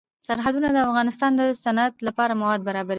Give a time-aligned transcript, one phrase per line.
[0.27, 2.89] سرحدونه د افغانستان د صنعت لپاره مواد برابروي.